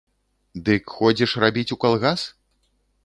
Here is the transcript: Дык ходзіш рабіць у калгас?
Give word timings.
Дык 0.69 0.95
ходзіш 1.01 1.31
рабіць 1.43 1.69
у 1.77 1.81
калгас? 1.85 2.21